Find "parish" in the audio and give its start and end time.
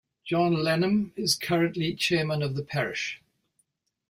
2.63-3.21